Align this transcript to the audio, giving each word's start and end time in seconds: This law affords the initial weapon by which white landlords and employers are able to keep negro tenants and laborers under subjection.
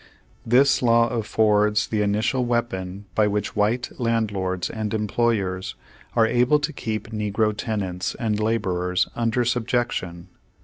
This 0.43 0.81
law 0.81 1.09
affords 1.09 1.85
the 1.87 2.01
initial 2.01 2.43
weapon 2.43 3.05
by 3.13 3.27
which 3.27 3.55
white 3.55 3.91
landlords 3.99 4.67
and 4.67 4.95
employers 4.95 5.75
are 6.15 6.25
able 6.25 6.59
to 6.61 6.73
keep 6.73 7.11
negro 7.11 7.55
tenants 7.55 8.15
and 8.15 8.39
laborers 8.39 9.07
under 9.15 9.45
subjection. 9.45 10.29